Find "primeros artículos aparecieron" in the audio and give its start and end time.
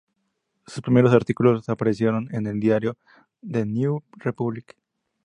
0.81-2.27